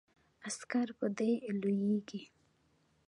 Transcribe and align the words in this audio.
عسکر 0.47 0.87
په 0.99 1.05
دې 1.17 1.31
لویږي. 1.61 2.21